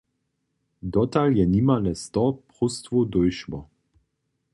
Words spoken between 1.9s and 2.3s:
sto